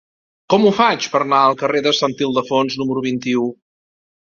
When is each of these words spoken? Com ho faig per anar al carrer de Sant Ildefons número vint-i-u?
Com 0.53 0.63
ho 0.63 0.71
faig 0.77 1.07
per 1.15 1.21
anar 1.25 1.41
al 1.51 1.59
carrer 1.61 1.83
de 1.89 1.95
Sant 1.99 2.17
Ildefons 2.31 2.81
número 2.83 3.07
vint-i-u? 3.11 3.49